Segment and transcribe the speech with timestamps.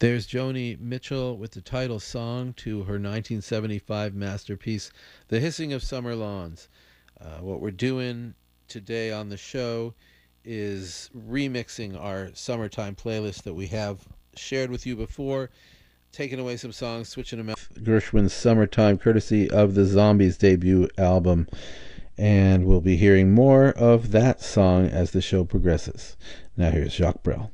[0.00, 4.92] There's Joni Mitchell with the title song to her 1975 masterpiece,
[5.26, 6.68] The Hissing of Summer Lawns.
[7.20, 8.34] Uh, what we're doing
[8.68, 9.94] today on the show
[10.44, 14.06] is remixing our summertime playlist that we have
[14.36, 15.50] shared with you before,
[16.12, 17.58] taking away some songs, switching them out.
[17.82, 21.48] Gershwin's Summertime, courtesy of the Zombies debut album.
[22.16, 26.16] And we'll be hearing more of that song as the show progresses.
[26.56, 27.50] Now here's Jacques Brel.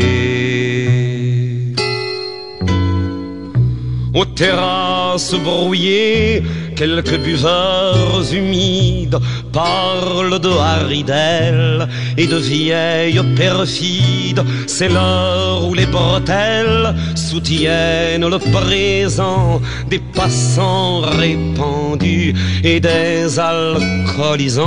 [4.14, 6.42] Aux terrasses brouillées,
[6.76, 9.18] quelques buveurs humides
[9.52, 11.88] parlent de haridelles
[12.18, 14.44] et de vieilles perfides.
[14.68, 24.64] C'est l'heure où les bretelles soutiennent le présent des passants répandus et des alcoolisants.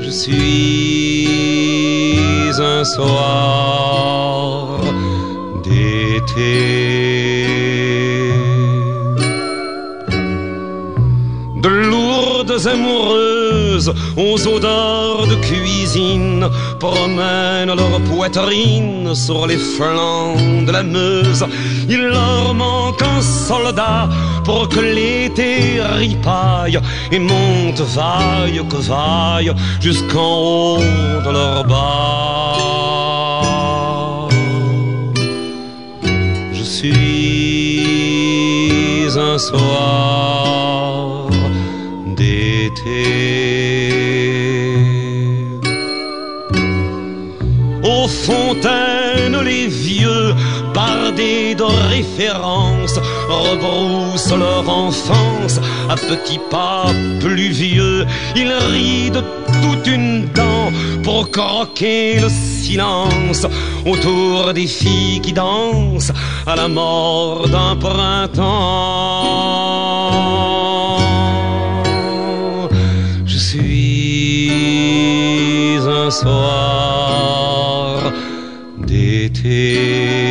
[0.00, 1.44] Je suis
[2.58, 4.73] un soir
[11.64, 16.46] De lourdes amoureuses aux odeurs de cuisine
[16.80, 21.46] promènent leur poitrine sur les flancs de la Meuse.
[21.88, 24.08] Il leur manque un soldat
[24.44, 26.78] pour que l'été ripaille
[27.12, 30.78] et monte vaille que vaille jusqu'en haut
[31.24, 32.83] de leur bas.
[36.92, 37.88] Suis
[39.16, 41.28] un soir
[42.16, 43.04] d'été.
[47.82, 50.03] Aux fontaines, les vieux,
[51.14, 56.86] de références, rebroussent leur enfance à petits pas
[57.20, 58.04] pluvieux.
[58.34, 63.46] Ils rient de toute une dent pour croquer le silence
[63.86, 66.12] autour des filles qui dansent
[66.46, 68.42] à la mort d'un printemps.
[73.26, 74.50] Je suis
[75.86, 78.12] un soir
[78.78, 80.23] d'été.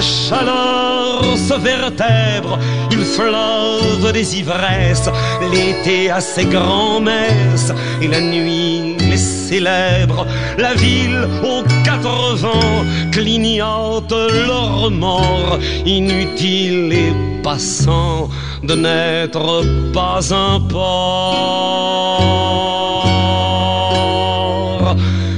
[0.00, 2.58] La chaleur se vertèbre,
[2.90, 5.10] il fleuve des ivresses,
[5.52, 10.26] l'été a ses grands-messes et la nuit les célèbre.
[10.56, 14.14] La ville aux quatre vents clignote
[14.46, 18.30] leur mort, inutile et passant
[18.62, 20.96] de n'être pas un port.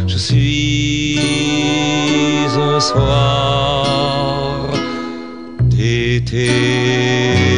[0.06, 1.18] Je suis
[2.56, 3.51] un soir
[6.24, 7.51] d'été.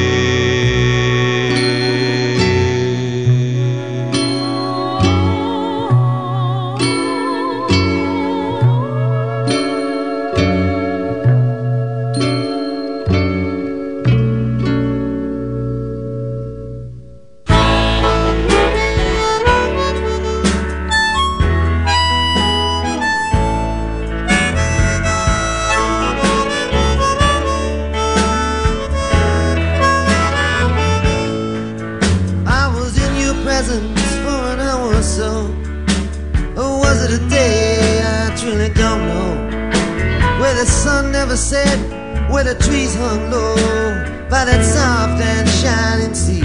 [42.55, 43.55] The trees hung low
[44.29, 46.41] by that soft and shining sea.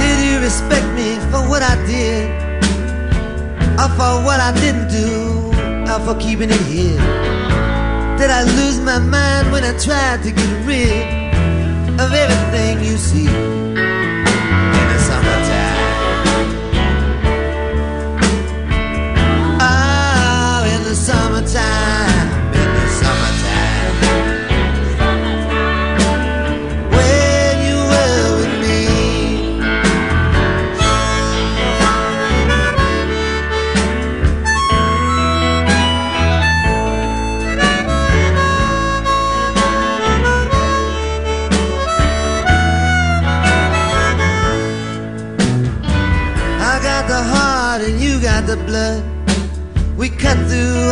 [0.00, 2.30] Did you respect me for what I did?
[3.80, 5.52] Or for what I didn't do?
[5.90, 6.98] Or for keeping it here?
[8.18, 13.51] Did I lose my mind when I tried to get rid of everything you see?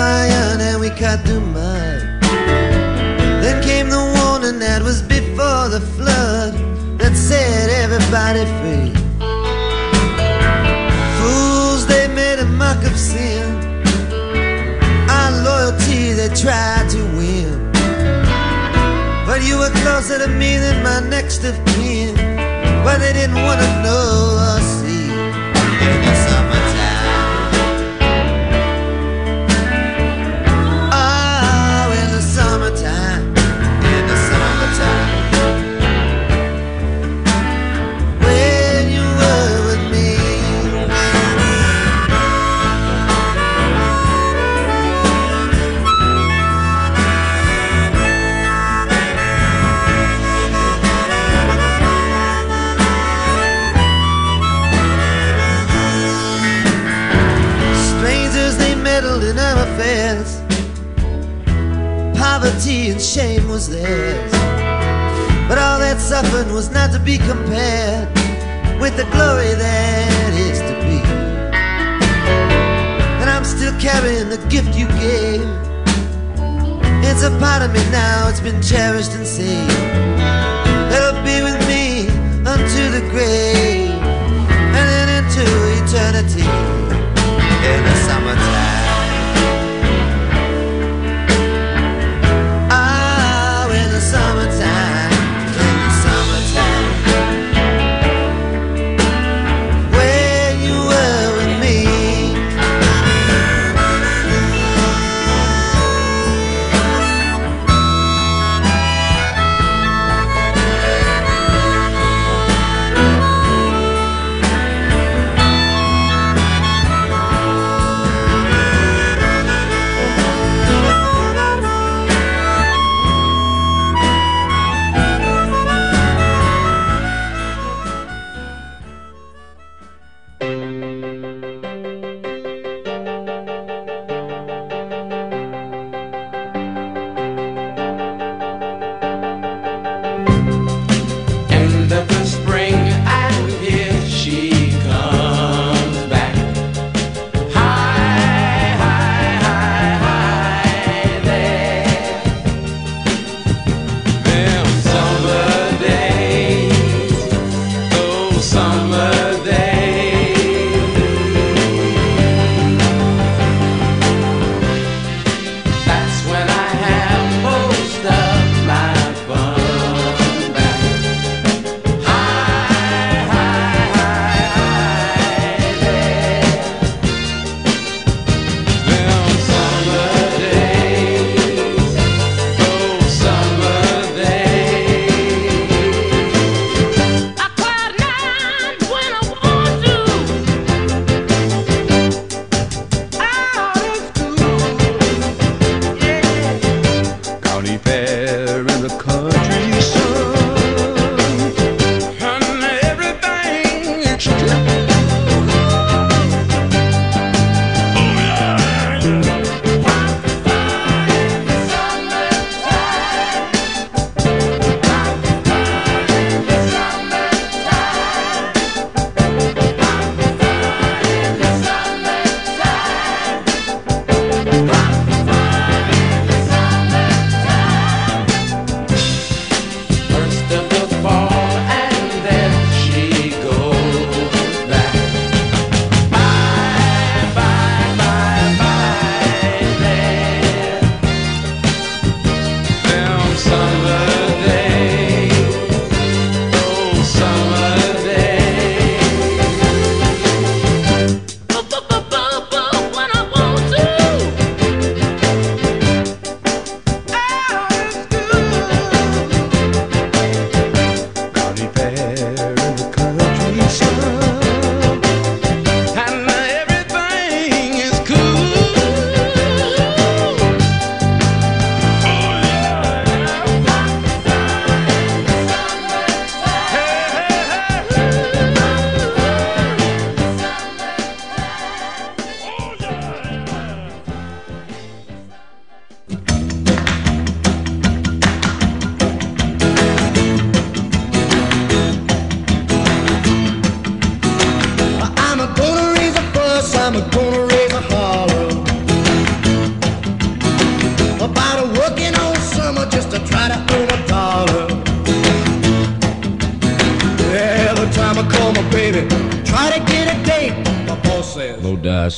[0.00, 2.00] Iron and we cut through mud.
[3.42, 6.54] Then came the warning that was before the flood
[6.98, 8.92] that set everybody free.
[11.18, 13.44] Fools, they made a mock of sin.
[15.16, 17.70] Our loyalty they tried to win.
[19.26, 22.14] But you were closer to me than my next of kin.
[22.84, 24.39] But they didn't want to know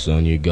[0.03, 0.52] son, you go.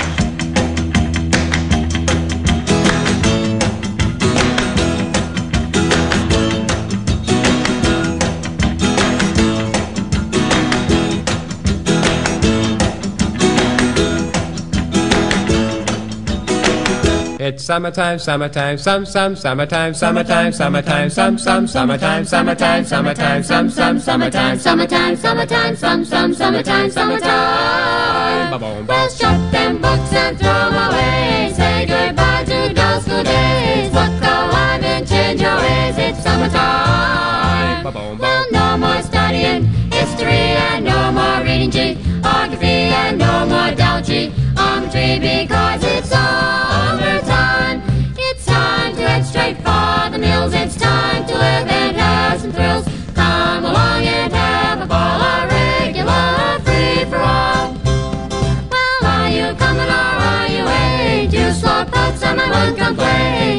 [17.43, 23.99] It's summertime, summertime, some, some, summertime, summertime, summertime, some, some, summertime, summertime, summertime, some, some,
[23.99, 28.85] summertime, Summertime, summertime, some, some, summertime, summertime.
[28.85, 31.51] Let's shut them books and throw away.
[31.55, 33.91] Say goodbye to dull school days.
[33.91, 35.97] Look alive and change your ways.
[35.97, 38.19] It's summertime.
[38.19, 45.80] Well, no more studying history and no more reading geography and no more geometry because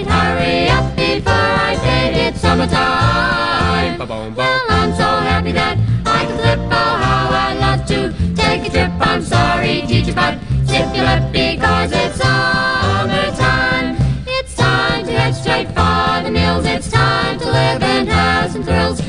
[0.00, 2.16] Hurry up before I fade.
[2.28, 3.98] It's summertime.
[4.34, 5.76] Well, I'm so happy that
[6.06, 6.58] I can flip.
[6.60, 8.90] Oh, how I love to take a trip.
[9.00, 13.96] I'm sorry, teacher, but zip your lip because it's summertime.
[14.26, 16.64] It's time to head straight for the mills.
[16.64, 19.00] It's time to live and have some thrills.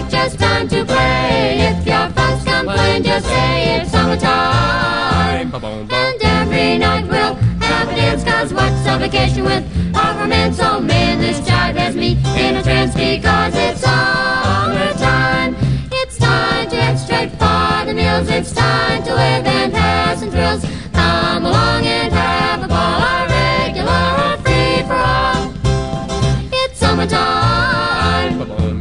[0.00, 1.58] Time just time to play.
[1.60, 5.54] If your folks complain, just say it's summertime.
[5.54, 9.64] And every night we'll have a dance, cause what's a vacation with
[9.96, 10.58] our romance?
[10.60, 15.56] Oh man, this jive has me in a trance because it's summertime.
[15.92, 18.28] It's time to head straight for the mills.
[18.28, 20.64] It's time to live and have some thrills.
[20.92, 22.55] Come along and have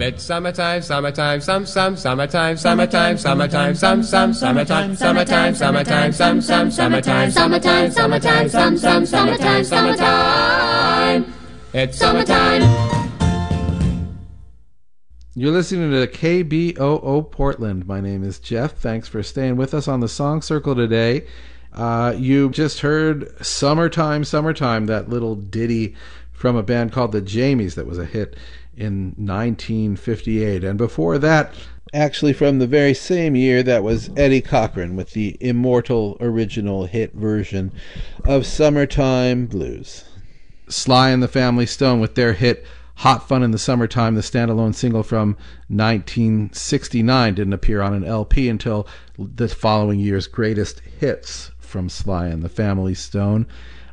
[0.05, 6.69] It's summertime, summertime, some, some, summertime, summertime, summertime, some, some, summertime, summertime, summertime, some, some,
[6.69, 11.33] summertime, Summertime, summertime, some, some, summertime, summertime.
[11.73, 12.61] It's Summertime.
[15.33, 17.87] You're listening to KBOO Portland.
[17.87, 18.73] My name is Jeff.
[18.73, 21.25] Thanks for staying with us on the Songcircle today.
[21.73, 25.95] Uh, you just heard Summertime, Summertime, that little ditty
[26.31, 28.35] from a band called the Jamies that was a hit
[28.77, 30.63] in 1958.
[30.63, 31.53] And before that,
[31.93, 37.13] actually from the very same year, that was Eddie Cochran with the immortal original hit
[37.13, 37.71] version
[38.25, 40.05] of Summertime Blues.
[40.67, 42.65] Sly and the Family Stone with their hit
[42.99, 48.47] Hot Fun in the Summertime, the standalone single from 1969, didn't appear on an LP
[48.47, 53.47] until the following year's greatest hits from Sly and the Family Stone.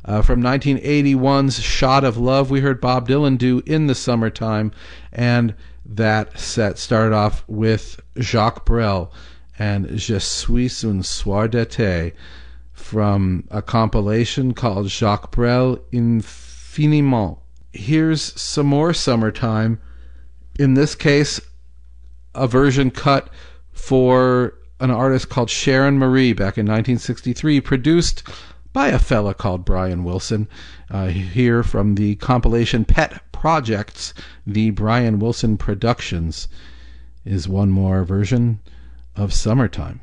[0.05, 4.71] Uh, from 1981's Shot of Love, we heard Bob Dylan do In the Summertime,
[5.11, 9.11] and that set started off with Jacques Brel
[9.57, 12.13] and Je suis un soir d'été
[12.73, 17.39] from a compilation called Jacques Brel Infiniment.
[17.71, 19.79] Here's some more summertime.
[20.59, 21.39] In this case,
[22.35, 23.29] a version cut
[23.71, 28.23] for an artist called Sharon Marie back in 1963, produced
[28.73, 30.47] by a fella called Brian Wilson.
[30.89, 34.13] Uh, here from the compilation Pet Projects,
[34.45, 36.47] the Brian Wilson Productions,
[37.23, 38.59] is one more version
[39.15, 40.01] of Summertime.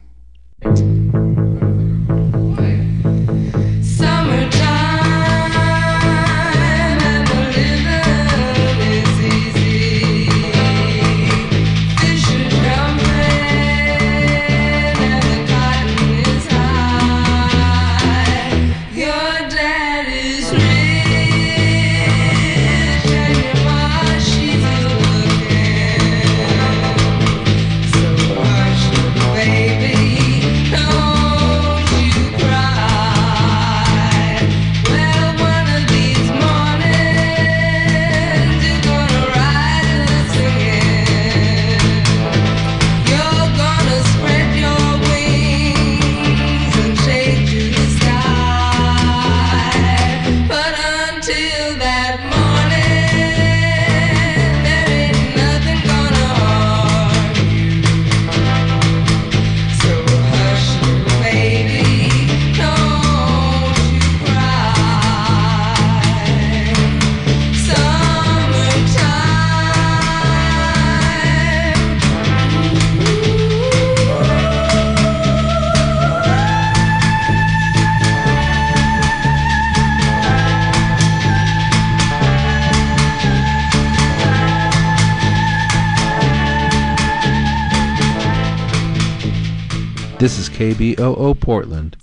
[90.20, 91.96] This is KBOO Portland.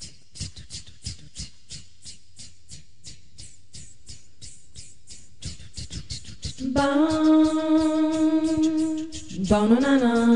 [9.50, 10.27] Nobody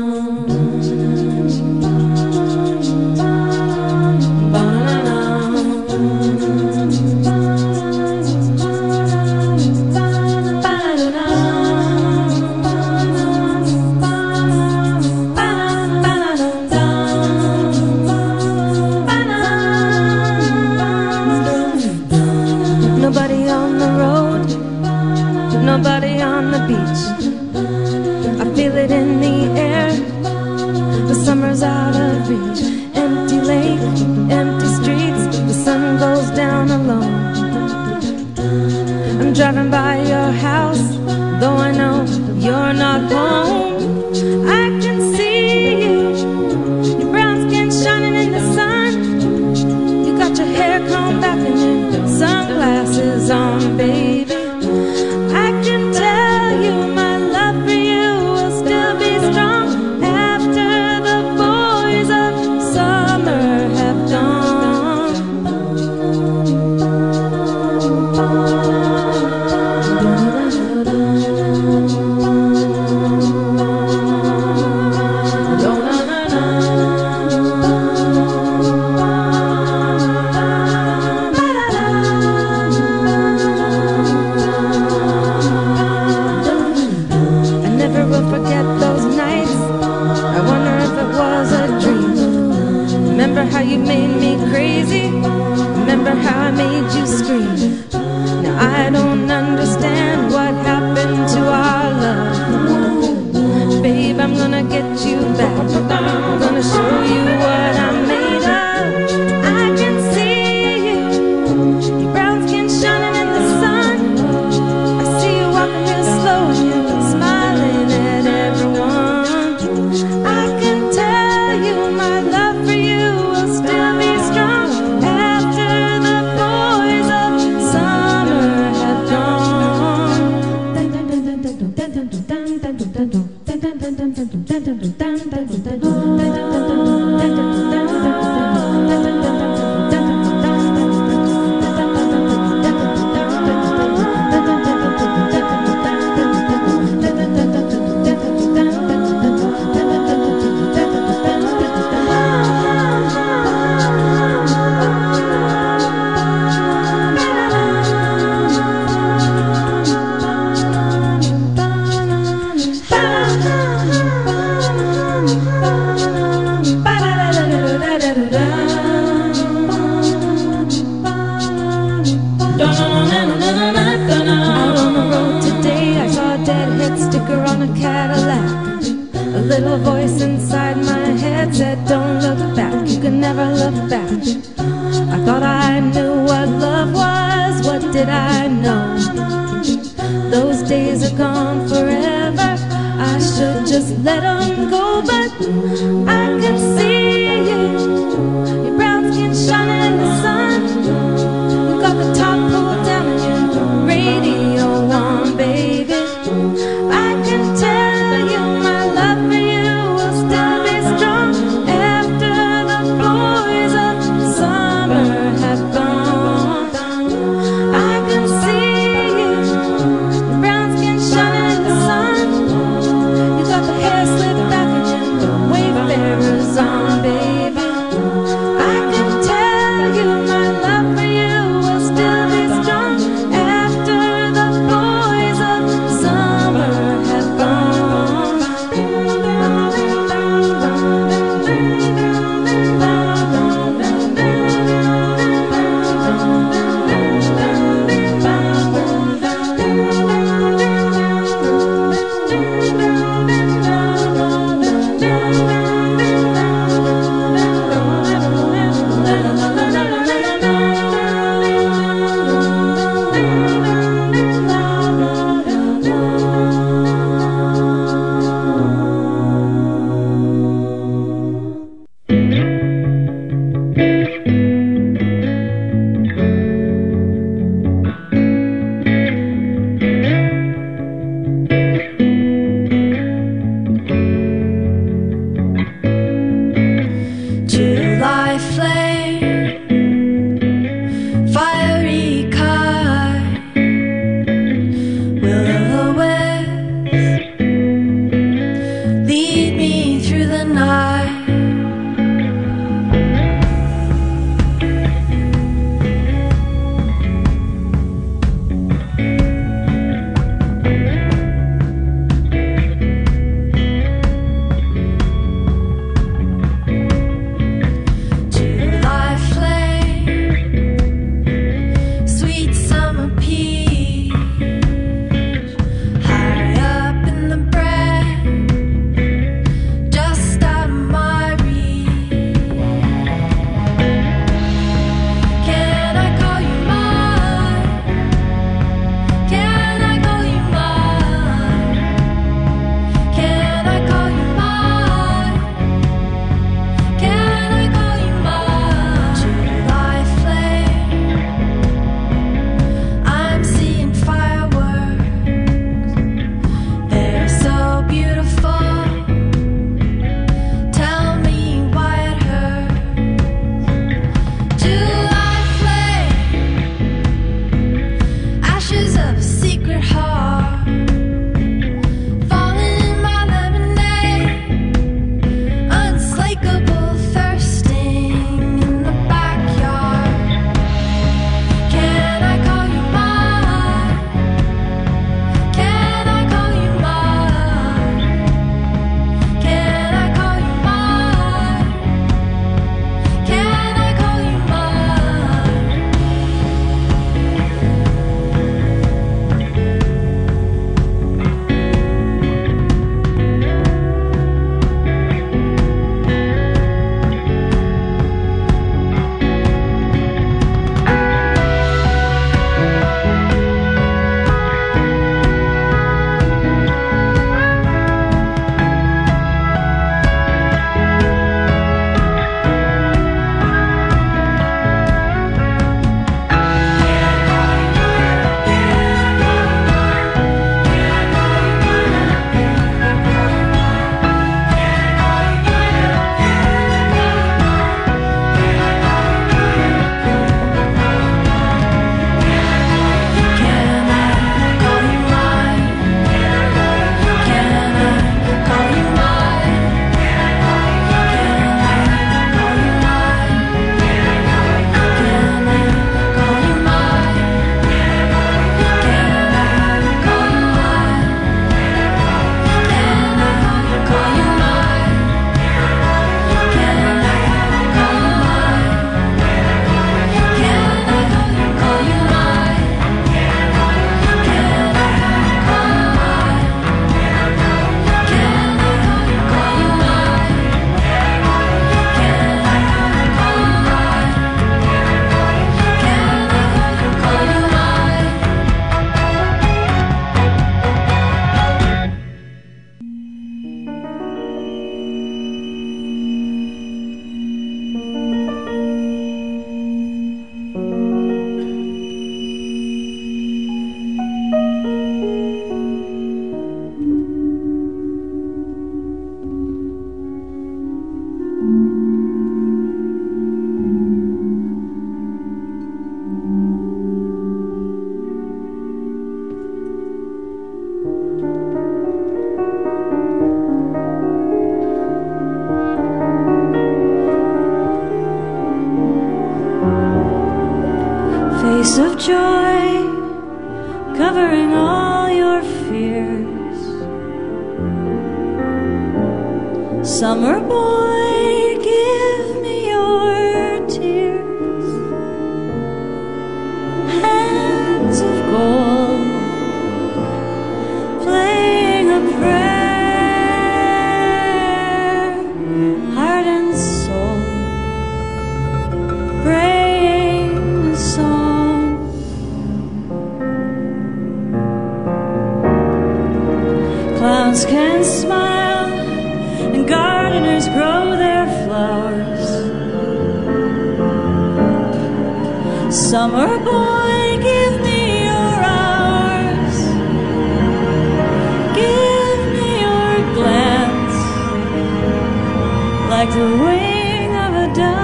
[585.94, 587.82] like the wing of a dove.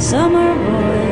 [0.00, 1.02] Summer boy,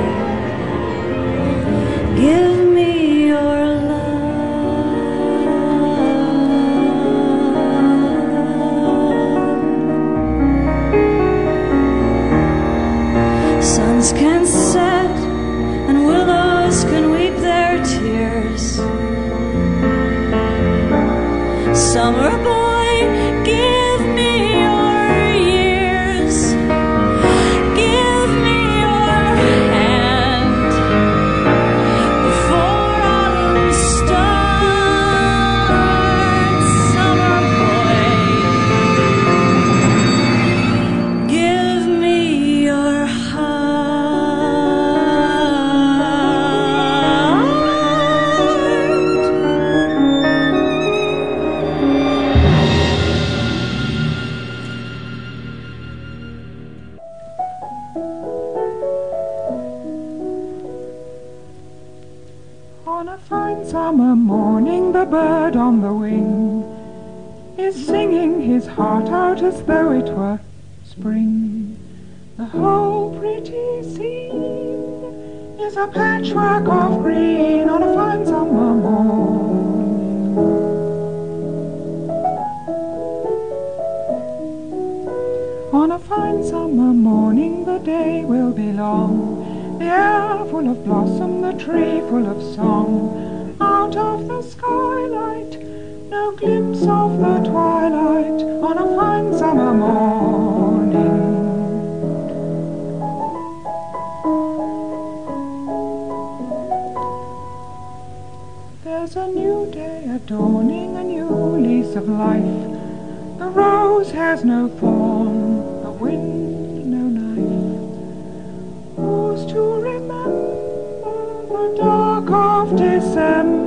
[114.47, 118.97] no thorn, the wind no knife.
[118.97, 123.66] Who's to remember the dark of December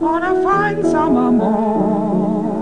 [0.00, 2.56] on a fine summer morning?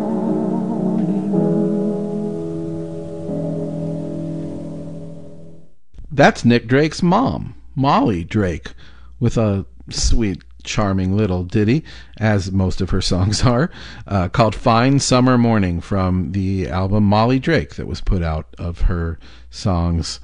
[6.11, 8.74] That's Nick Drake's mom, Molly Drake,
[9.20, 11.85] with a sweet, charming little ditty,
[12.19, 13.71] as most of her songs are,
[14.07, 18.83] uh, called Fine Summer Morning from the album Molly Drake that was put out of
[18.83, 19.19] her
[19.51, 20.21] songs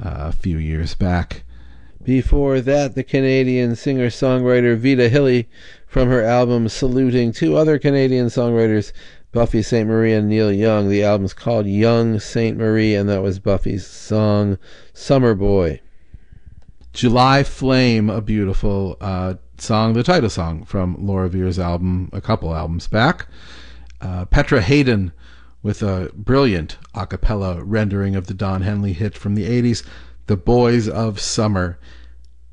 [0.00, 1.44] uh, a few years back.
[2.02, 5.48] Before that, the Canadian singer songwriter Vita Hilly
[5.86, 8.92] from her album saluting two other Canadian songwriters,
[9.30, 10.88] Buffy Sainte-Marie and Neil Young.
[10.88, 14.58] The album's called Young Sainte-Marie, and that was Buffy's song
[14.92, 15.80] Summer Boy.
[16.92, 22.54] July Flame, a beautiful uh, song, the title song from Laura Veirs' album a couple
[22.54, 23.28] albums back.
[24.00, 25.12] Uh, Petra Haden
[25.62, 29.86] with a brilliant a cappella rendering of the Don Henley hit from the 80s,
[30.26, 31.78] The Boys of Summer.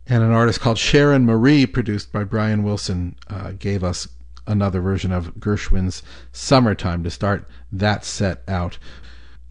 [0.06, 4.08] And an artist called Sharon Marie, produced by Brian Wilson, uh, gave us
[4.46, 8.78] another version of Gershwin's Summertime to start that set out.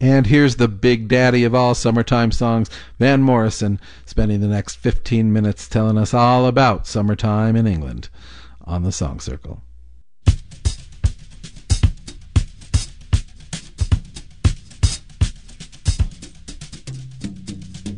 [0.01, 2.69] And here's the big daddy of all summertime songs,
[2.99, 8.07] Van Morrison, spending the next 15 minutes telling us all about summertime in England
[8.63, 9.61] on the Song Circle.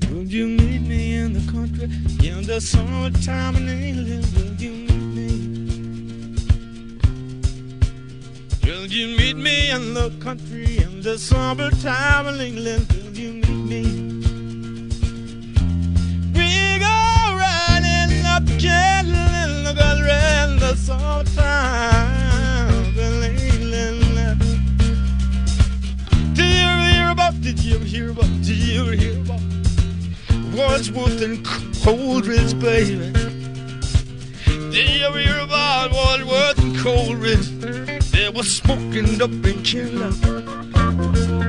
[0.10, 1.86] Will you meet me in the country
[2.28, 4.26] in the summertime in England?
[4.36, 4.91] Will you
[8.72, 12.88] Will you meet me in the country in the summertime in England?
[12.94, 13.84] Will you meet me?
[16.32, 22.18] We go riding up gentle in the country in the summertime
[22.98, 24.40] in England.
[26.34, 27.42] Did you ever hear about?
[27.42, 28.32] Did you hear about?
[28.42, 29.42] Did you hear about?
[30.56, 31.46] Wordsworth and
[31.84, 33.12] Coleridge, baby.
[34.72, 38.01] Did you ever hear about Wordsworth and Coleridge?
[38.32, 40.10] They were smoking up in Canada.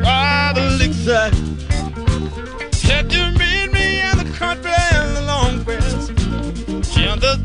[0.05, 1.33] Ah, By the lakeside.
[2.75, 6.11] Said you meet me in the country and the long grass.
[6.99, 7.39] Yeah, the,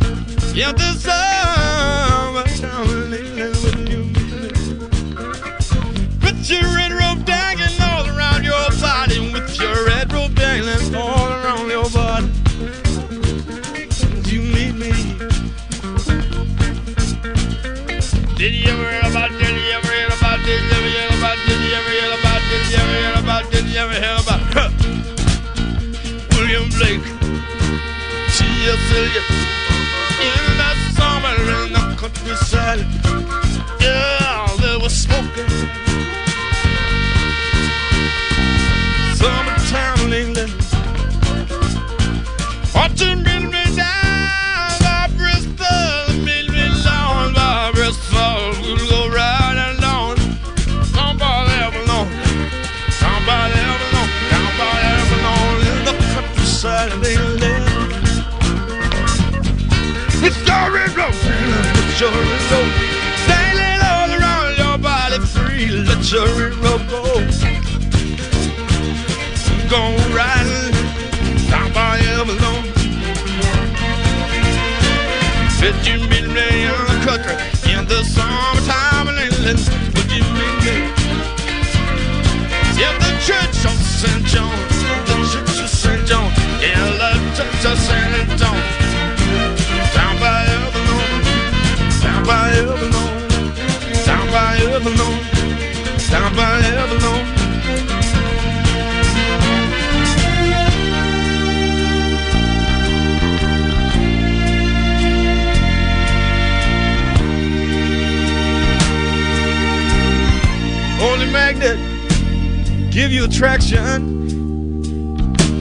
[0.55, 4.01] yeah, the summer town living with you.
[6.19, 9.19] Put your red robe dangling all around your body.
[9.31, 11.16] With your red robe dangling all
[26.48, 28.84] William Blake, T.S.
[28.95, 29.28] Eliot,
[30.24, 31.36] in that summer
[31.66, 32.80] in the countryside,
[33.82, 35.50] yeah, they were smoking.
[39.16, 40.57] Summertime in England,
[113.08, 114.01] give you attraction.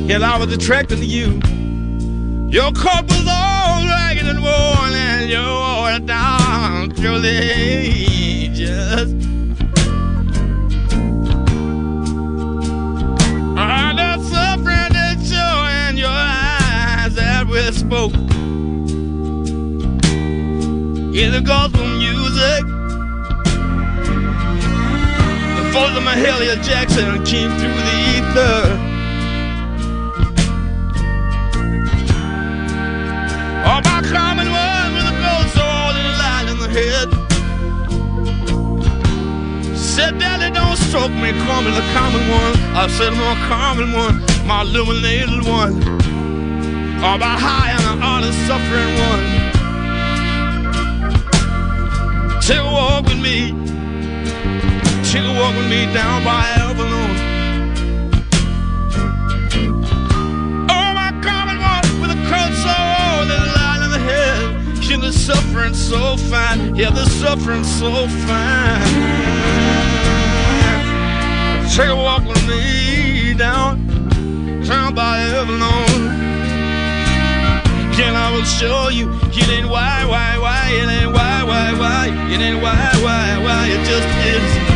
[0.09, 1.40] Yet I was attracted to you.
[2.51, 9.14] Your coat was all ragged and worn, and you wore it down through the ages.
[13.57, 18.14] Ah, that suffering that show in your eyes that we spoke.
[21.14, 21.42] In the
[25.78, 28.58] Of Mahalia Jackson came through the ether.
[33.68, 37.08] Oh, my common one with a gold sword and a line in the head.
[39.76, 42.54] Said, Daddy, don't stroke me, call me the common one.
[42.74, 45.82] I said, my common one, my illuminated one.
[47.04, 49.24] Oh, my high and honest suffering one.
[52.48, 53.65] A walk with me.
[55.16, 57.16] Take a walk with me down by Avalon.
[60.68, 64.84] Oh, my common one with a cold soul and a line in the head.
[64.84, 66.76] Yeah, the suffering so fine.
[66.76, 68.84] Yeah, the suffering so fine.
[71.74, 73.86] Take a walk with me down,
[74.68, 76.12] down by Avalon.
[77.96, 82.06] Then I will show you it ain't why, why, why, it ain't why, why, why,
[82.30, 84.75] it ain't why, why, why, it just is.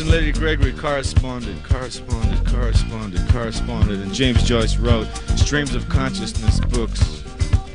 [0.00, 7.22] And Lady Gregory corresponded, corresponded, corresponded, corresponded, and James Joyce wrote Streams of Consciousness books,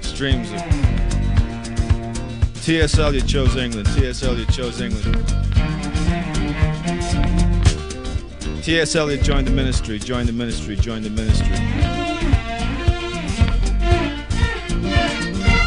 [0.02, 0.62] streams of.
[2.64, 2.98] T.S.
[2.98, 3.88] Eliot chose England.
[3.94, 4.24] T.S.
[4.24, 5.24] Eliot chose England.
[8.64, 8.96] T.S.
[8.96, 11.56] Eliot joined the ministry, joined the ministry, joined the ministry.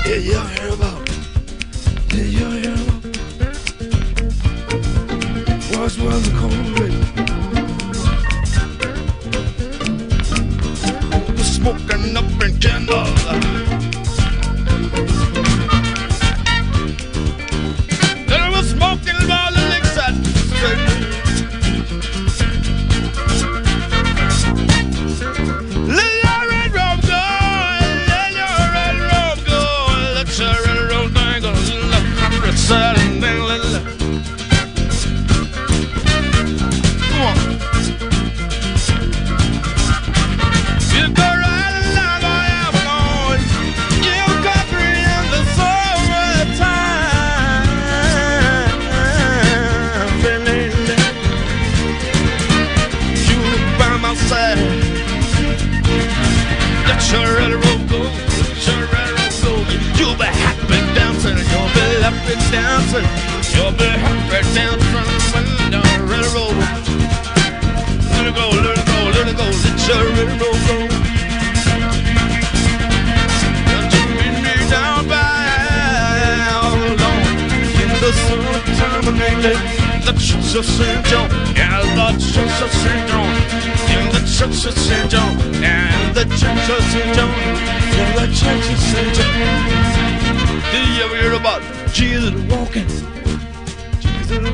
[0.03, 0.78] Did you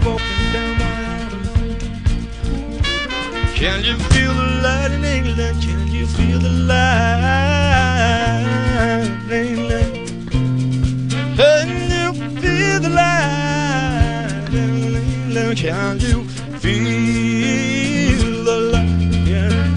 [0.05, 0.77] walking down
[3.55, 5.63] Can you feel the light in England?
[5.63, 8.45] Can you feel the light
[9.31, 9.93] in England?
[11.37, 15.59] Can you feel the light in England?
[15.59, 16.25] Can you
[16.61, 19.75] feel the light in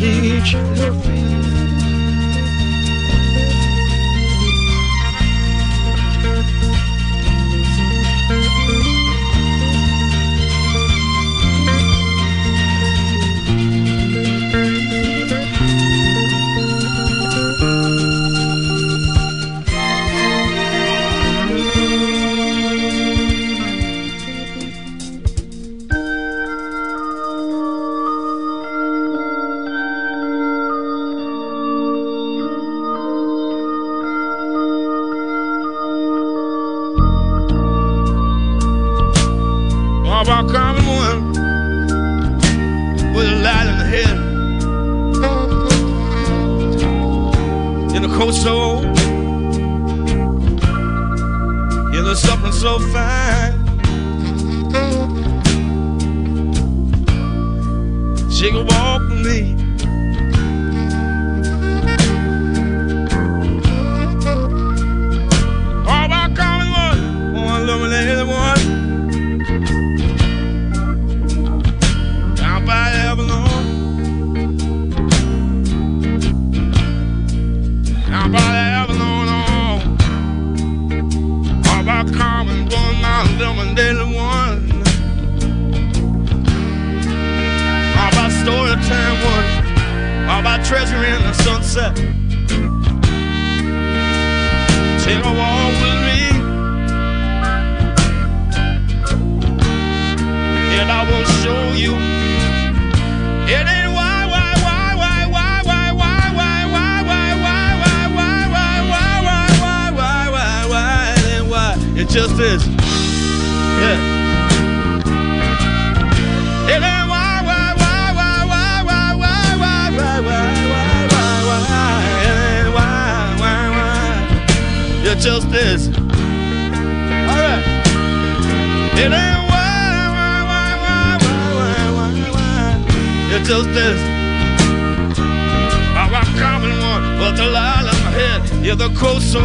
[138.27, 139.41] sin, you're the cold soul.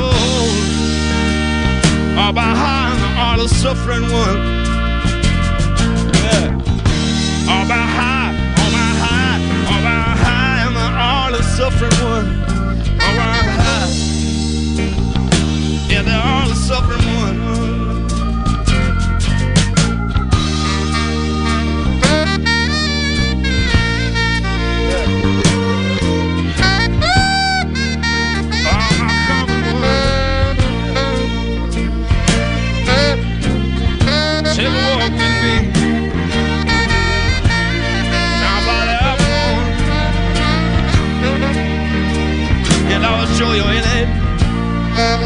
[2.23, 4.39] Or behind the all the suffering one.
[6.25, 7.53] Yeah.
[7.53, 9.41] Or behind, or behind,
[9.73, 12.29] or behind the art suffering one.
[13.05, 13.91] Or behind,
[15.91, 17.12] yeah, the all the suffering one.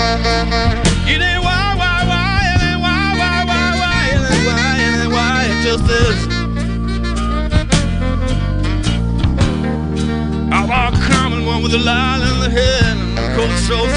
[0.07, 4.71] It ain't why, why, why, it ain't why, why, why, why, it ain't why,
[5.17, 6.19] why, it just is.
[10.53, 13.89] I walk common one with a line in the head and a cold soul.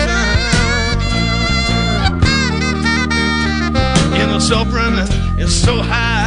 [4.18, 4.95] You know, suffering
[5.38, 6.18] is so high.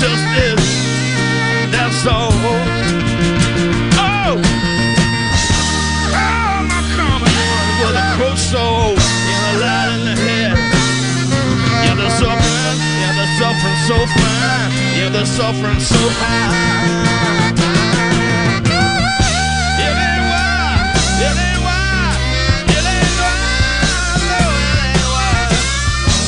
[0.00, 0.64] It just is,
[1.70, 2.32] that's all.
[4.00, 4.40] Oh!
[5.60, 10.56] Oh, my common one with a crook soul and a light in the head.
[11.84, 16.48] Yeah, the suffering, yeah, the suffering so fine, yeah, the suffering so high.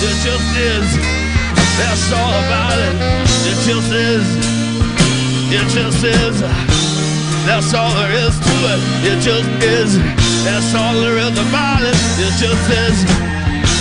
[0.04, 0.88] It just is,
[1.78, 3.31] that's all about it.
[3.44, 4.26] It just is,
[5.50, 6.42] it just is.
[7.46, 8.80] That's all there is to it.
[9.02, 9.98] It just is.
[10.44, 11.96] That's all there is about it.
[12.22, 13.04] It just is.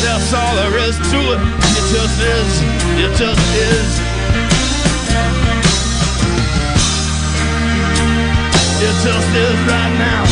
[0.02, 1.42] That's all there is to it.
[1.78, 2.52] It just is.
[3.04, 3.90] It just is.
[8.82, 10.26] It just is right now.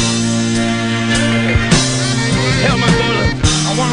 [2.65, 2.98] Help me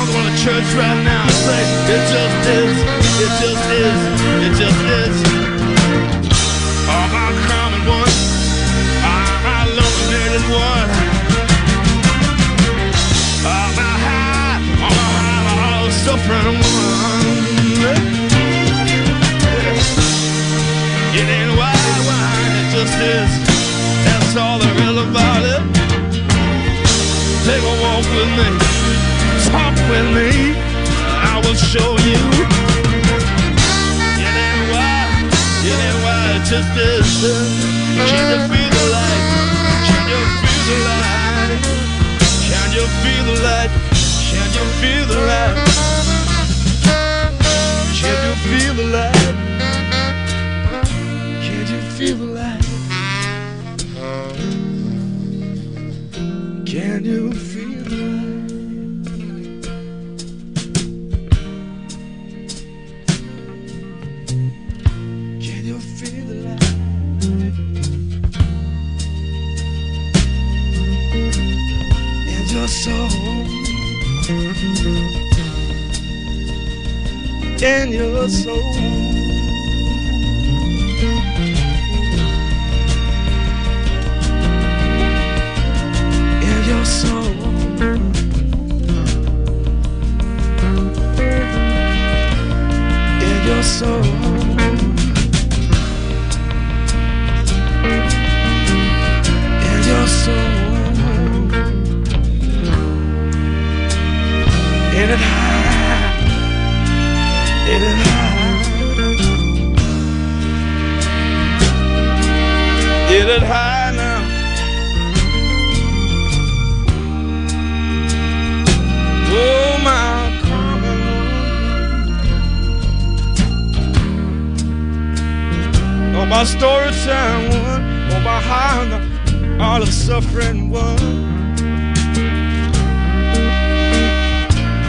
[0.06, 2.78] I want to church right now and say, it just is,
[3.18, 4.00] it just is,
[4.46, 5.16] it just is.
[6.86, 8.14] Oh, my common one,
[9.02, 10.88] oh, my illuminated one.
[13.50, 17.26] Oh, my high, my, my, my suffering one.
[21.18, 21.74] It ain't why,
[22.06, 22.30] why,
[22.62, 23.30] it just is.
[24.06, 25.62] That's all there is about it.
[27.42, 28.65] Take a walk with me,
[29.88, 30.54] with me,
[31.30, 32.22] I will show you.
[34.18, 35.06] It ain't why,
[35.62, 37.10] it ain't why, just is.
[37.94, 39.22] Can you feel the light?
[39.86, 41.60] Can you feel the light?
[42.48, 43.70] Can you feel the light?
[44.30, 45.56] Can you feel the light?
[48.00, 49.15] Can you feel the light?
[77.66, 78.75] In your soul.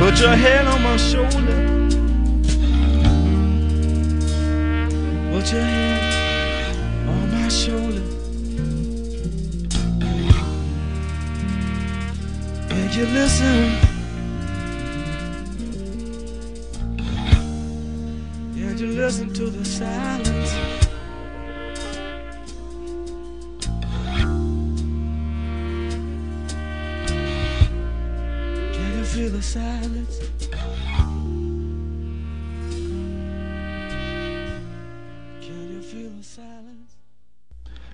[0.08, 1.60] Put your head on my shoulder.
[5.32, 6.76] Put your head
[7.10, 8.06] on my shoulder.
[12.70, 13.76] And you listen.
[18.56, 20.17] And you listen to the silence.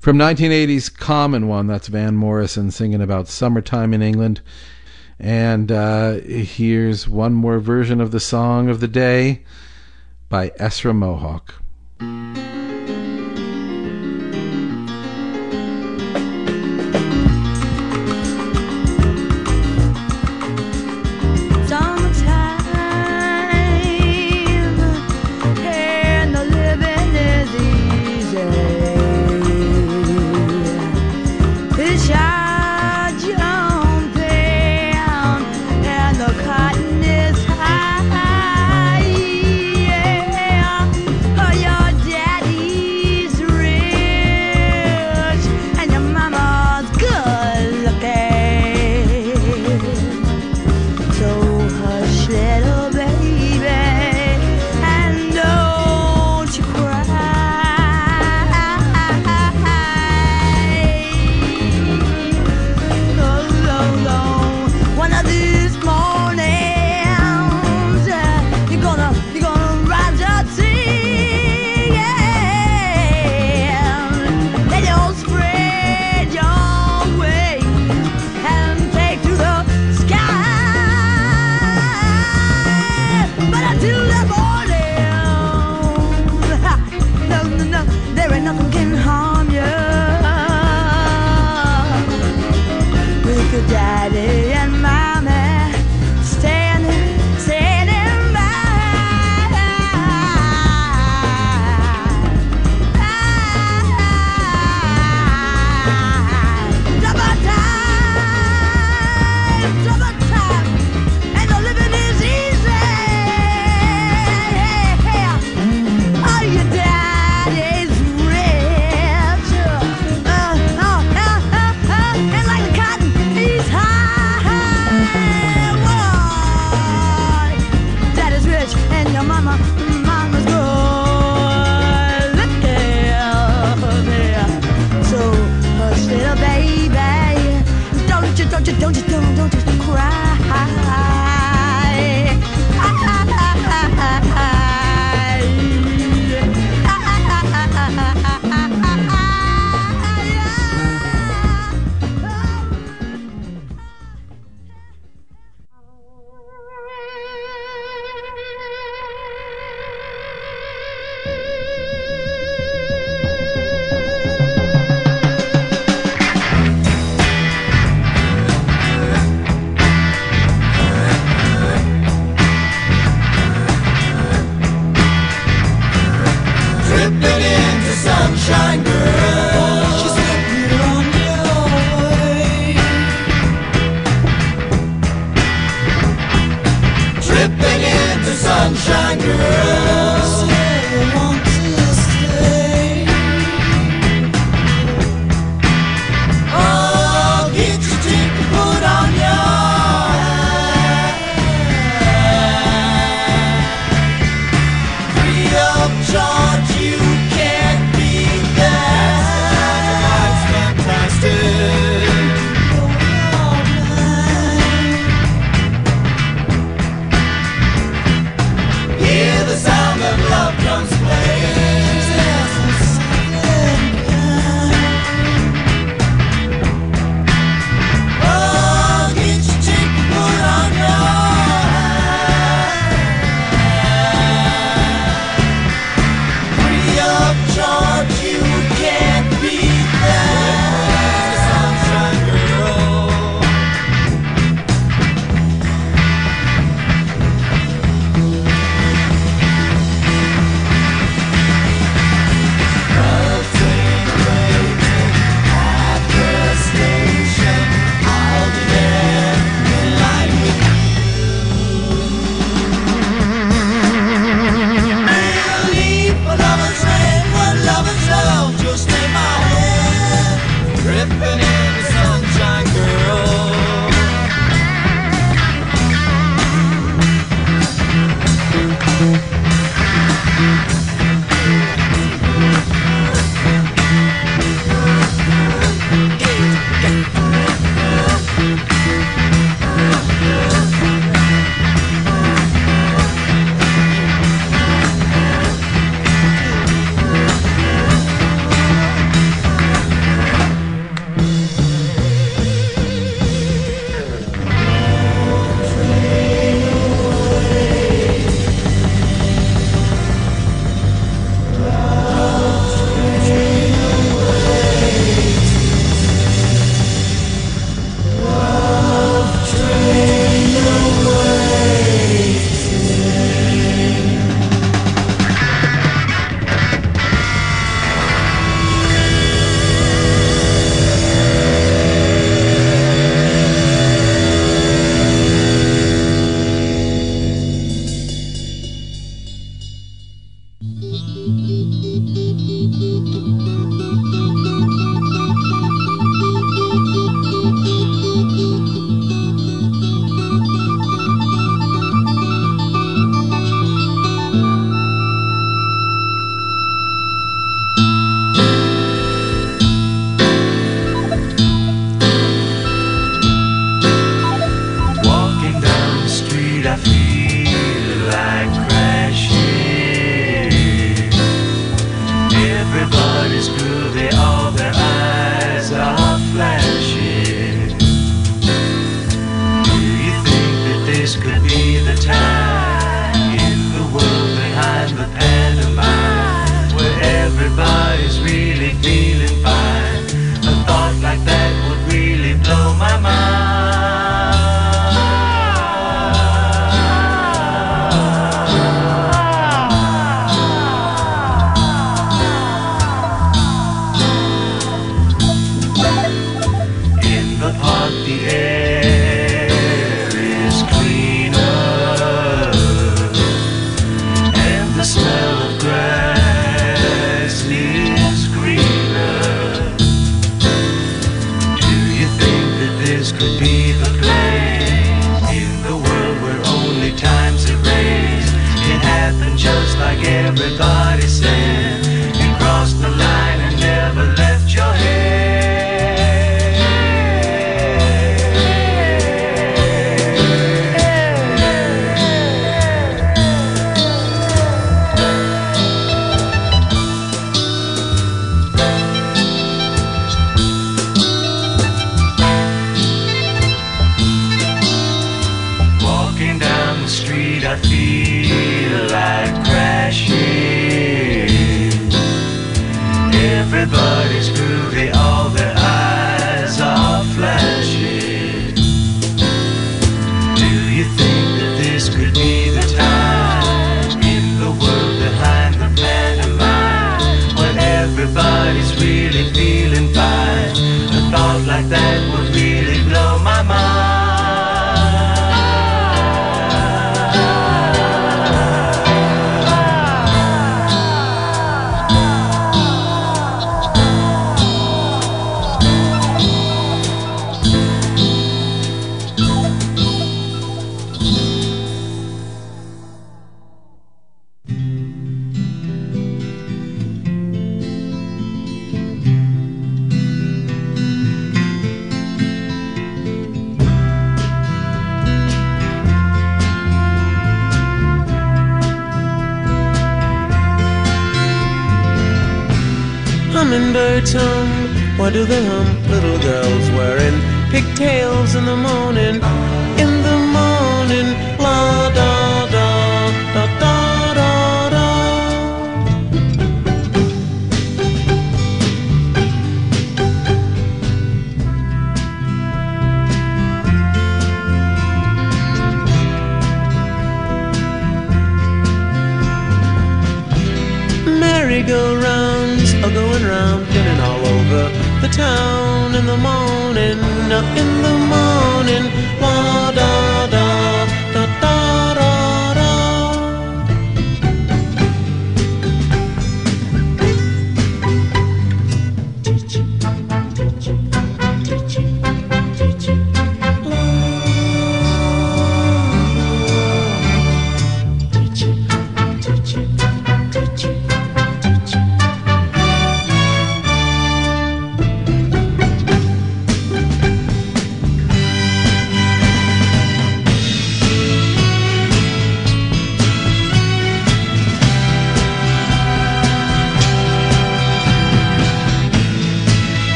[0.00, 4.40] From 1980's Common One, that's Van Morrison singing about summertime in England.
[5.18, 9.42] And uh, here's one more version of the song of the day
[10.30, 11.59] by Essra Mohawk.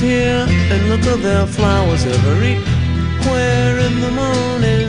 [0.00, 4.83] here, and look at their flowers everywhere in the morning.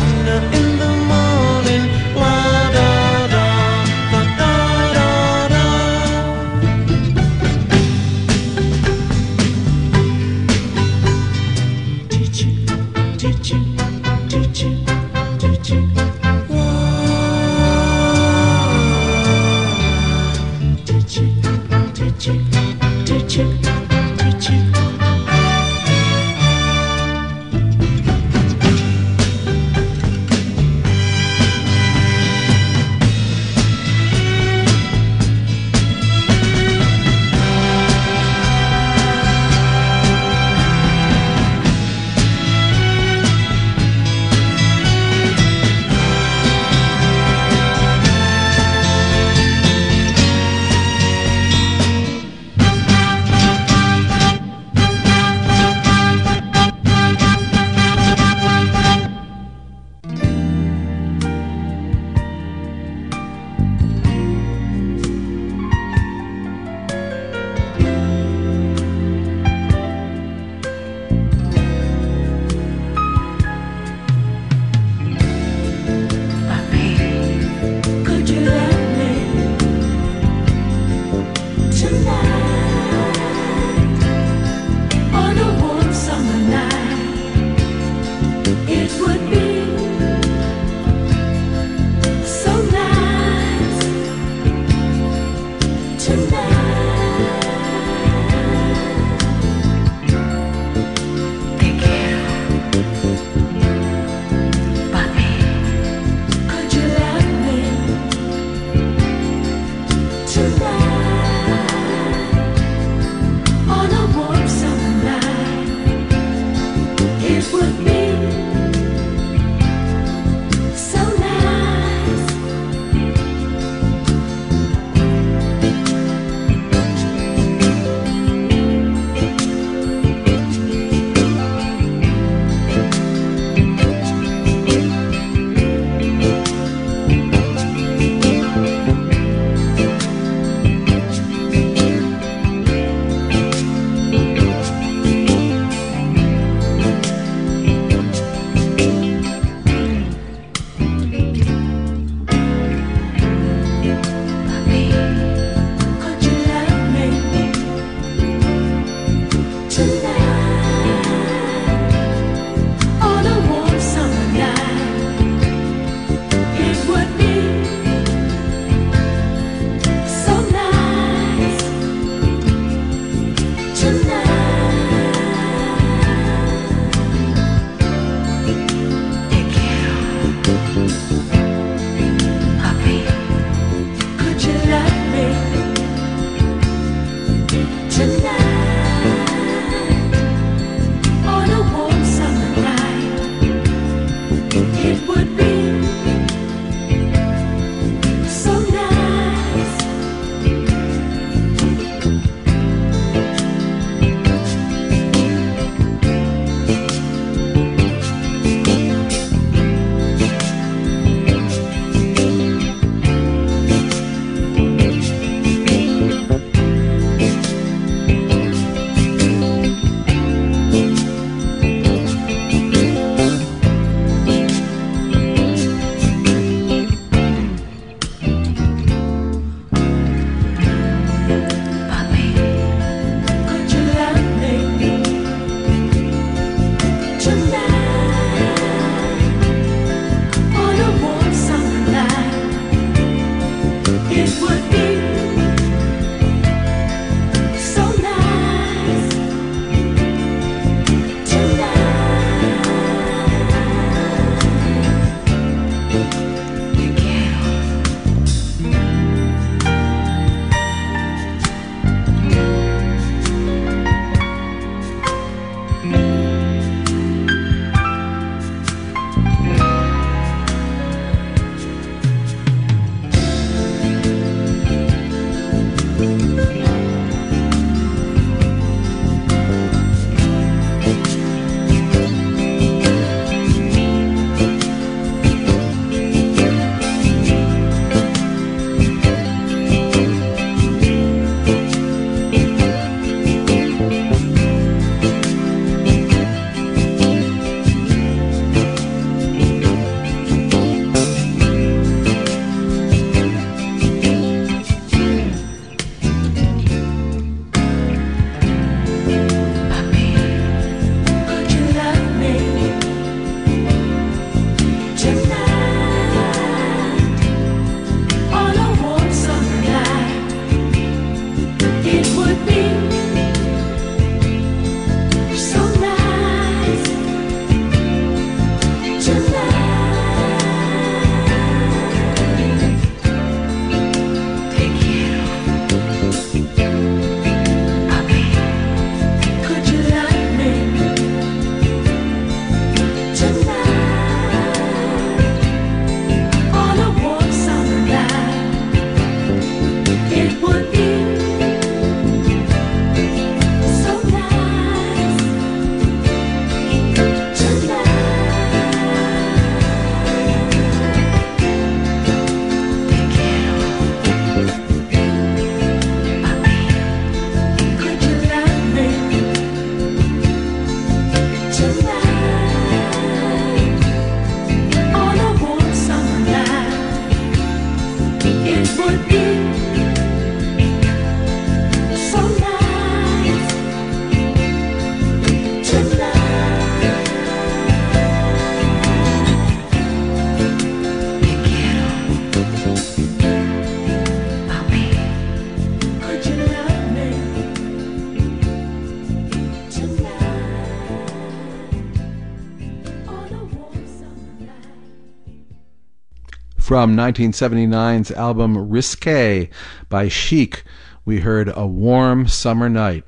[406.76, 409.50] From 1979's album Risque
[409.88, 410.66] by Chic,
[411.06, 413.06] we heard A Warm Summer Night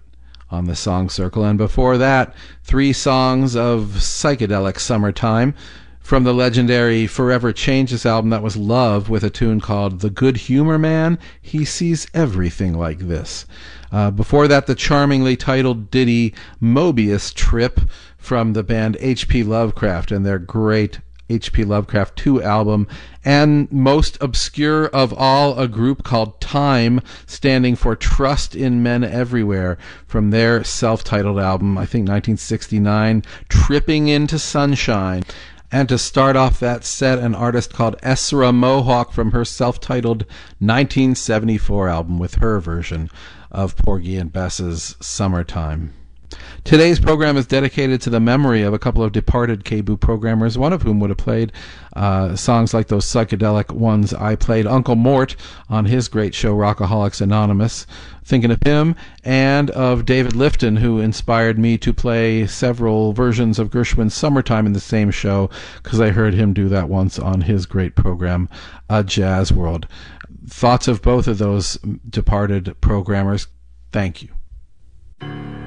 [0.49, 1.43] on the Songcircle.
[1.43, 2.33] And before that,
[2.63, 5.53] three songs of psychedelic summertime
[5.99, 10.37] from the legendary Forever Changes album that was Love with a tune called The Good
[10.37, 11.19] Humor Man.
[11.41, 13.45] He sees everything like this.
[13.91, 17.81] Uh, before that, the charmingly titled ditty Mobius Trip
[18.17, 19.43] from the band H.P.
[19.43, 20.99] Lovecraft and their great
[21.29, 21.63] H.P.
[21.65, 22.87] Lovecraft 2 album,
[23.25, 29.77] and most obscure of all, a group called Time, standing for Trust in Men Everywhere,
[30.05, 35.23] from their self titled album, I think 1969, Tripping into Sunshine.
[35.69, 40.21] And to start off that set, an artist called Essra Mohawk from her self titled
[40.59, 43.09] 1974 album with her version
[43.51, 45.93] of Porgy and Bess's Summertime.
[46.63, 50.73] Today's program is dedicated to the memory of a couple of departed KBOO programmers, one
[50.73, 51.53] of whom would have played
[51.95, 54.67] uh, songs like those psychedelic ones I played.
[54.67, 55.37] Uncle Mort
[55.69, 57.87] on his great show, Rockaholics Anonymous.
[58.25, 63.69] Thinking of him and of David Lifton, who inspired me to play several versions of
[63.69, 65.49] Gershwin's Summertime in the same show,
[65.81, 68.49] because I heard him do that once on his great program,
[68.89, 69.87] A Jazz World.
[70.49, 71.77] Thoughts of both of those
[72.09, 73.47] departed programmers?
[73.93, 75.66] Thank you.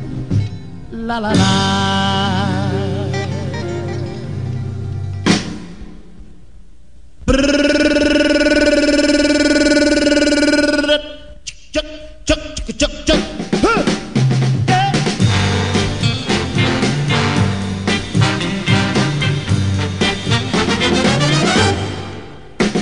[1.07, 1.51] la la la.
[11.71, 11.85] Chuck,
[12.25, 13.19] chuck, chuck, chuck, chuck.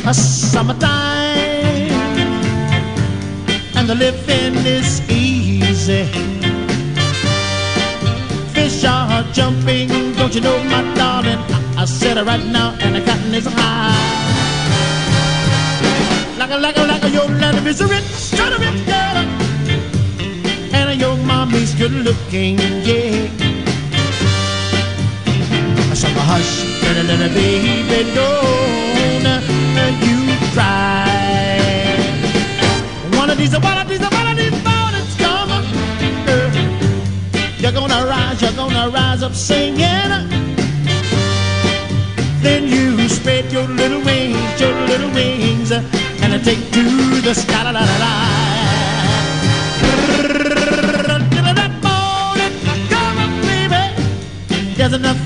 [0.05, 0.89] A summertime
[3.75, 6.38] and the living is easy
[9.39, 9.87] jumping,
[10.19, 11.39] don't you know, my darling?
[11.55, 13.95] I, I said it right now, and the cotton is high.
[16.37, 19.17] Like a, like a, like a, your letter is a rich, kind of rich girl.
[20.75, 22.57] And your mommy's good looking,
[22.87, 23.29] yeah.
[26.01, 26.51] So hush,
[26.83, 29.23] little, little baby, don't
[30.07, 30.19] you
[30.53, 31.95] cry.
[33.19, 35.51] One of these, one of these, one of these mornings come.
[37.61, 38.28] You're gonna you're
[38.79, 40.11] gonna rise up singing.
[42.41, 47.63] Then you spread your little wings, your little wings, and I take to the sky.
[47.63, 48.39] La, la, la, la.
[54.77, 55.18] There's nothing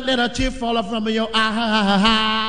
[0.00, 2.45] not let a tear fall from your eye.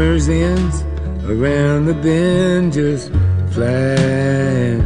[0.00, 0.82] Summer's ends
[1.28, 3.12] around the bend just
[3.52, 4.80] flying.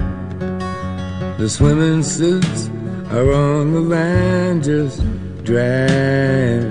[1.39, 2.69] The swimming suits
[3.13, 5.05] are on the line just
[5.45, 6.67] drying.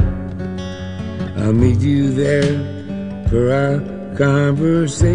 [1.37, 2.59] I'll meet you there
[3.29, 3.79] for our
[4.17, 5.07] conversation.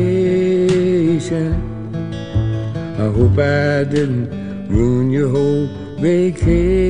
[2.96, 4.30] I hope I didn't
[4.70, 5.66] ruin your whole
[6.00, 6.88] vacation.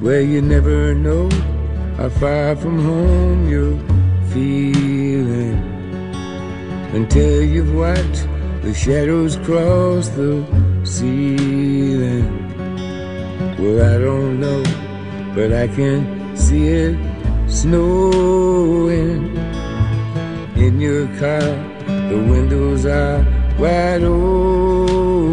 [0.00, 1.28] Well, you never know
[1.98, 3.89] how far from home you're
[4.32, 5.58] feeling
[6.94, 8.28] until you've watched
[8.62, 10.44] the shadows cross the
[10.84, 12.28] ceiling.
[13.58, 14.62] Well, I don't know,
[15.34, 16.96] but I can see it
[17.48, 19.36] snowing
[20.56, 21.40] in your car.
[22.10, 23.24] The windows are
[23.58, 25.26] wide open.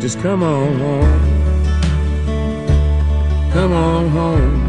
[0.00, 1.20] Just come on home.
[3.52, 4.63] Come on home.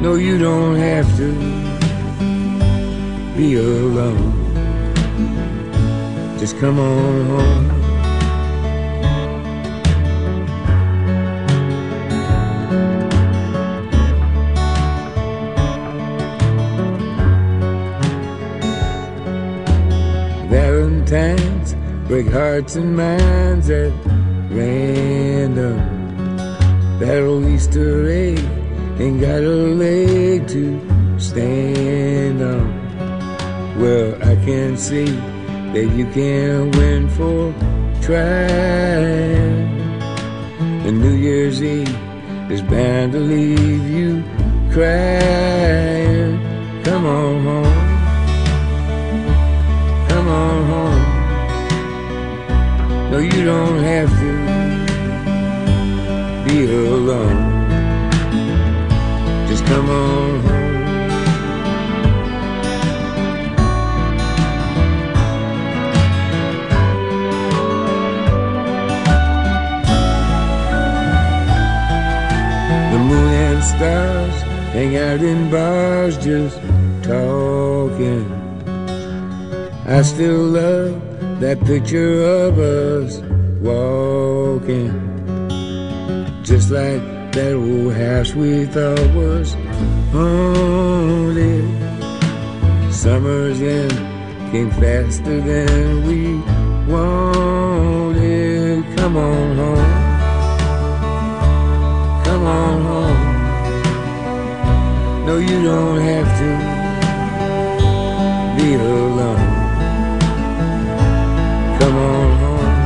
[0.00, 1.32] No, you don't have to
[3.36, 4.32] be alone.
[6.38, 7.68] Just come on home.
[20.48, 21.74] Valentines
[22.06, 23.92] break hearts and minds at
[24.48, 25.78] random.
[27.00, 28.57] That old Easter egg
[29.00, 30.80] Ain't got a leg to
[31.20, 32.66] stand on.
[33.78, 35.04] Well, I can see
[35.72, 37.54] that you can't win for
[38.02, 39.68] trying.
[40.84, 41.96] And New Year's Eve
[42.50, 44.24] is bound to leave you
[44.72, 46.40] crying.
[46.82, 47.78] Come on home.
[50.08, 51.04] Come on home.
[53.12, 54.32] No, you don't have to
[56.48, 57.37] be alone
[59.68, 60.42] come on home.
[72.92, 74.36] The moon and stars
[74.72, 76.56] hang out in bars just
[77.02, 78.24] talking.
[79.86, 83.18] I still love that picture of us
[83.60, 84.92] walking,
[86.42, 89.54] just like that old house we thought was
[90.10, 91.64] haunted.
[92.92, 93.90] Summers in
[94.50, 96.22] came faster than we
[96.92, 98.82] wanted.
[98.96, 99.92] Come on home.
[102.24, 103.24] Come on home.
[105.26, 106.50] No, you don't have to
[108.56, 109.48] be alone.
[111.78, 112.76] Come on home.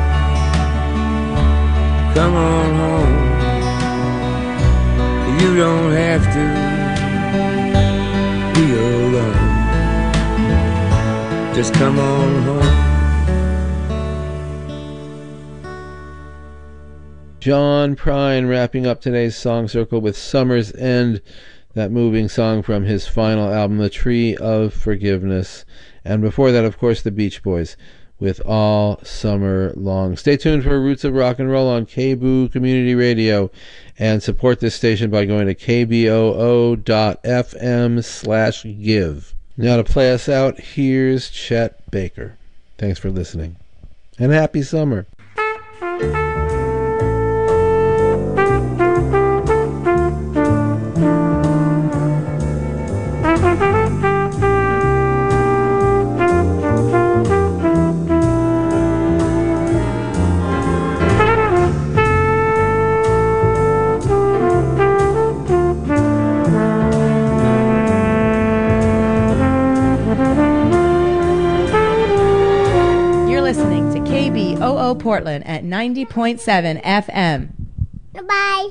[2.14, 2.91] Come on home.
[5.62, 6.44] Don't have to
[8.52, 9.36] be alone.
[11.54, 12.66] Just come on home.
[17.38, 21.22] John Prine wrapping up today's Songcircle with Summer's End,
[21.74, 25.64] that moving song from his final album, The Tree of Forgiveness.
[26.04, 27.76] And before that, of course, the Beach Boys
[28.22, 30.16] with All Summer Long.
[30.16, 33.50] Stay tuned for Roots of Rock and Roll on KBOO Community Radio
[33.98, 36.84] and support this station by going to kboo.fm
[38.04, 39.34] slash give.
[39.56, 42.38] Now to play us out, here's Chet Baker.
[42.78, 43.56] Thanks for listening.
[44.18, 45.06] And happy summer.
[74.92, 77.50] KBOO Portland at 90.7 FM.
[78.14, 78.68] Goodbye.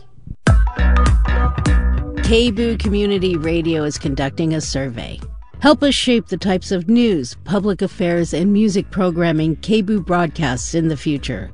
[2.24, 5.20] KBOO Community Radio is conducting a survey.
[5.60, 10.88] Help us shape the types of news, public affairs, and music programming KBOO broadcasts in
[10.88, 11.52] the future.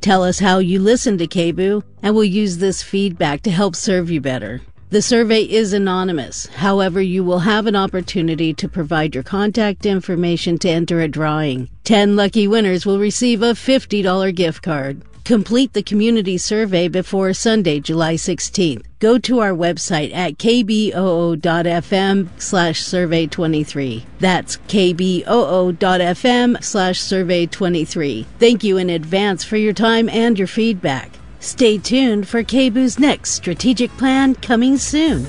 [0.00, 4.10] Tell us how you listen to KBOO, and we'll use this feedback to help serve
[4.10, 4.60] you better.
[4.88, 6.46] The survey is anonymous.
[6.46, 11.68] However, you will have an opportunity to provide your contact information to enter a drawing.
[11.82, 15.02] 10 lucky winners will receive a $50 gift card.
[15.24, 18.84] Complete the community survey before Sunday, July 16th.
[19.00, 24.06] Go to our website at kboo.fm slash survey 23.
[24.20, 28.26] That's kboo.fm slash survey 23.
[28.38, 31.10] Thank you in advance for your time and your feedback.
[31.40, 35.26] Stay tuned for KBOO's next strategic plan coming soon.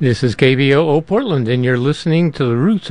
[0.00, 2.90] This is KBOO Portland, and you're listening to the Roots